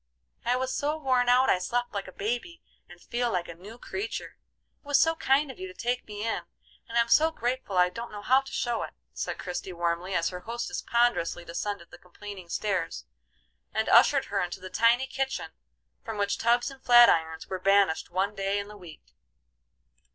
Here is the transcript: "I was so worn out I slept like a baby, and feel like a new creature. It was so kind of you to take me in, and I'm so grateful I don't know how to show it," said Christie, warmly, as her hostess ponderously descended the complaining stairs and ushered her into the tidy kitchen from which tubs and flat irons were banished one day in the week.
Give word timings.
"I 0.43 0.55
was 0.55 0.73
so 0.73 0.97
worn 0.97 1.29
out 1.29 1.47
I 1.47 1.59
slept 1.59 1.93
like 1.93 2.07
a 2.07 2.11
baby, 2.11 2.63
and 2.89 2.99
feel 2.99 3.31
like 3.31 3.47
a 3.47 3.53
new 3.53 3.77
creature. 3.77 4.39
It 4.83 4.87
was 4.87 4.99
so 4.99 5.13
kind 5.13 5.51
of 5.51 5.59
you 5.59 5.67
to 5.67 5.75
take 5.75 6.07
me 6.07 6.25
in, 6.25 6.41
and 6.89 6.97
I'm 6.97 7.07
so 7.07 7.29
grateful 7.29 7.77
I 7.77 7.89
don't 7.89 8.11
know 8.11 8.23
how 8.23 8.41
to 8.41 8.51
show 8.51 8.81
it," 8.81 8.95
said 9.13 9.37
Christie, 9.37 9.71
warmly, 9.73 10.15
as 10.15 10.29
her 10.29 10.39
hostess 10.39 10.81
ponderously 10.81 11.45
descended 11.45 11.91
the 11.91 11.99
complaining 11.99 12.49
stairs 12.49 13.05
and 13.75 13.87
ushered 13.89 14.25
her 14.25 14.41
into 14.41 14.59
the 14.59 14.71
tidy 14.71 15.05
kitchen 15.05 15.51
from 16.03 16.17
which 16.17 16.39
tubs 16.39 16.71
and 16.71 16.81
flat 16.83 17.07
irons 17.07 17.45
were 17.47 17.59
banished 17.59 18.09
one 18.09 18.33
day 18.33 18.57
in 18.57 18.69
the 18.69 18.77
week. 18.77 19.13